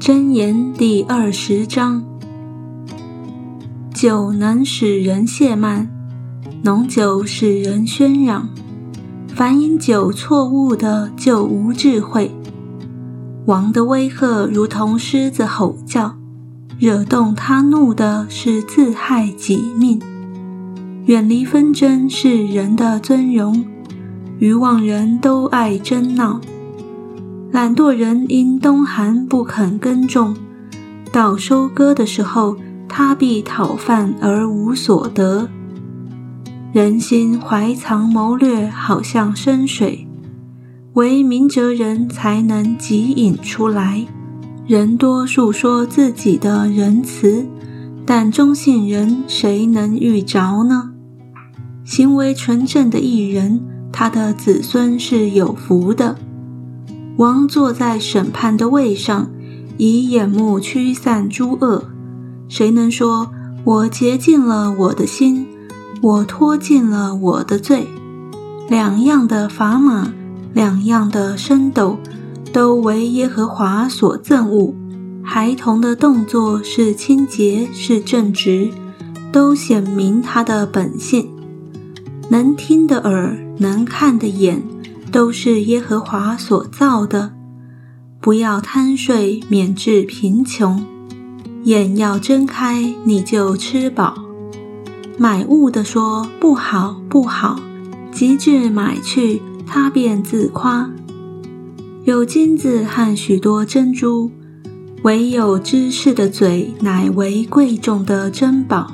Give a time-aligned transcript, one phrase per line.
[0.00, 2.02] 箴言第二十章：
[3.92, 5.90] 酒能使人懈慢，
[6.62, 8.48] 浓酒使人喧嚷。
[9.28, 12.34] 凡饮酒错误的，就无智慧。
[13.44, 16.16] 王的威吓如同狮子吼叫，
[16.78, 20.00] 惹动他怒的是自害己命。
[21.04, 23.66] 远离纷争是人的尊荣，
[24.38, 26.40] 愚妄人都爱争闹。
[27.52, 30.36] 懒惰人因冬寒不肯耕种，
[31.10, 32.56] 到收割的时候，
[32.88, 35.48] 他必讨饭而无所得。
[36.72, 40.06] 人心怀藏谋略，好像深水，
[40.92, 44.06] 唯明哲人才能汲引出来。
[44.68, 47.44] 人多述说自己的仁慈，
[48.06, 50.92] 但忠信人谁能遇着呢？
[51.84, 56.16] 行为纯正的艺人，他的子孙是有福的。
[57.20, 59.30] 王坐在审判的位上，
[59.76, 61.84] 以眼目驱散诸恶。
[62.48, 63.30] 谁能说
[63.62, 65.46] ：“我洁净了我的心，
[66.00, 67.86] 我脱尽了我的罪？”
[68.70, 70.14] 两样的砝码，
[70.54, 71.98] 两样的升斗，
[72.54, 74.72] 都为耶和华所憎恶。
[75.22, 78.70] 孩童的动作是清洁，是正直，
[79.30, 81.28] 都显明他的本性。
[82.30, 84.62] 能听的耳，能看的眼。
[85.10, 87.32] 都是耶和华所造的，
[88.20, 90.84] 不要贪睡，免致贫穷。
[91.64, 94.14] 眼要睁开，你就吃饱。
[95.18, 97.60] 买物的说不好不好，
[98.10, 100.90] 极致买去，他便自夸。
[102.04, 104.30] 有金子和许多珍珠，
[105.02, 108.92] 唯有知识的嘴乃为贵重的珍宝。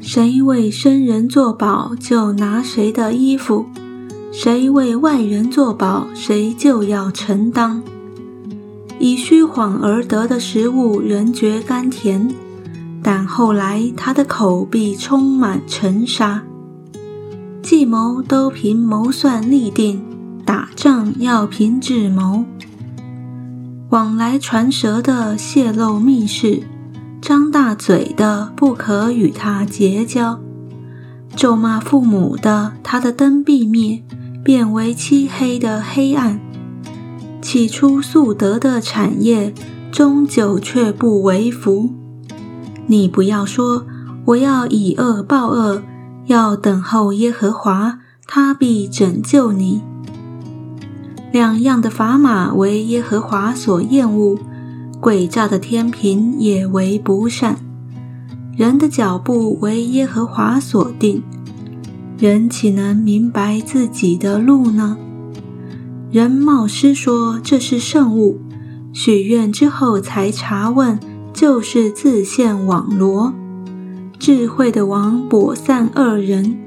[0.00, 3.66] 谁为生人作保，就拿谁的衣服。
[4.32, 7.82] 谁为外人作保，谁就要承当。
[9.00, 12.32] 以虚谎而得的食物，人觉甘甜，
[13.02, 16.42] 但后来他的口必充满尘沙。
[17.60, 20.00] 计谋都凭谋算立定，
[20.44, 22.44] 打仗要凭智谋。
[23.88, 26.62] 往来传舌的泄露密事，
[27.20, 30.38] 张大嘴的不可与他结交。
[31.34, 34.02] 咒骂父母的，他的灯必灭。
[34.42, 36.40] 变为漆黑的黑暗。
[37.42, 39.54] 起初素得的产业，
[39.90, 41.90] 终究却不为福。
[42.86, 43.86] 你不要说
[44.26, 45.82] 我要以恶报恶，
[46.26, 49.82] 要等候耶和华，他必拯救你。
[51.32, 54.38] 两样的砝码为耶和华所厌恶，
[55.00, 57.56] 诡诈的天平也为不善。
[58.56, 61.22] 人的脚步为耶和华所定。
[62.20, 64.98] 人岂能明白自己的路呢？
[66.10, 68.38] 人冒失说这是圣物，
[68.92, 71.00] 许愿之后才查问，
[71.32, 73.32] 就是自陷网罗。
[74.18, 76.58] 智慧的王跛散恶人，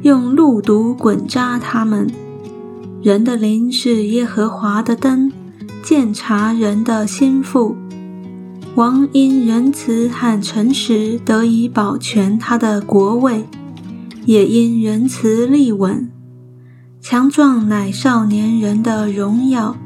[0.00, 2.10] 用路毒滚扎他们。
[3.02, 5.30] 人的灵是耶和华的灯，
[5.82, 7.76] 鉴察人的心腹。
[8.76, 13.44] 王因仁慈和诚实得以保全他的国位。
[14.26, 16.10] 也因仁慈立稳，
[17.00, 19.76] 强壮乃少年人的荣耀，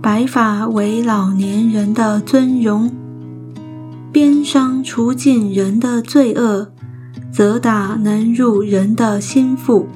[0.00, 2.90] 白发为老年人的尊荣。
[4.10, 6.72] 鞭伤除尽人的罪恶，
[7.30, 9.86] 责打能入人的心腹。